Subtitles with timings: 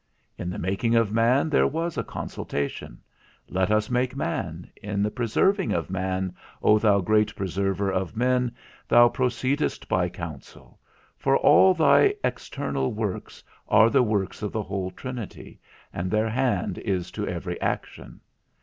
[0.35, 3.03] In the making of man there was a consultation;
[3.47, 4.71] Let us make man.
[4.77, 8.51] In the preserving of man, O thou great Preserver of men,
[8.87, 10.79] thou proceedest by counsel;
[11.19, 15.59] for all thy external works are the works of the whole Trinity,
[15.93, 18.21] and their hand is to every action.